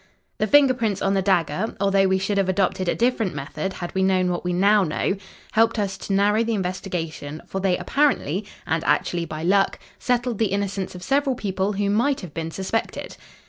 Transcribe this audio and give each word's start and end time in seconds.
"The 0.39 0.47
finger 0.47 0.73
prints 0.73 0.99
on 0.99 1.13
the 1.13 1.21
dagger, 1.21 1.75
although 1.79 2.07
we 2.07 2.17
should 2.17 2.39
have 2.39 2.49
adopted 2.49 2.89
a 2.89 2.95
different 2.95 3.35
method 3.35 3.73
had 3.73 3.93
we 3.93 4.01
known 4.01 4.31
what 4.31 4.43
we 4.43 4.51
know 4.51 4.83
now, 4.83 5.11
helped 5.51 5.77
us 5.77 5.95
to 5.99 6.13
narrow 6.13 6.43
the 6.43 6.55
investigation, 6.55 7.39
for 7.45 7.59
they 7.59 7.77
apparently 7.77 8.47
and 8.65 8.83
actually 8.85 9.25
by 9.25 9.43
luck 9.43 9.77
settled 9.99 10.39
the 10.39 10.47
innocence 10.53 10.95
of 10.95 11.03
several 11.03 11.35
people 11.35 11.73
who 11.73 11.91
might 11.91 12.21
have 12.21 12.33
been 12.33 12.49
suspected. 12.49 13.15